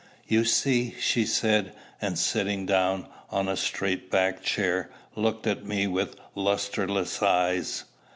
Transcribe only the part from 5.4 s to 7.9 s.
at me with lustreless eyes.